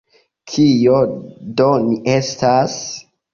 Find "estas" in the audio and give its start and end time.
2.15-2.81